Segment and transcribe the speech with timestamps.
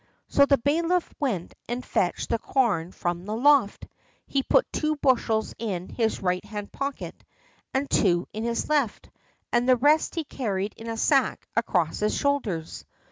[0.29, 3.85] So the bailiff went and fetched the corn from the loft.
[4.25, 7.23] He put two bushels in his right hand pocket,
[7.71, 9.11] and two in his left,
[9.53, 12.83] and the rest he carried in a sack across his shoulders.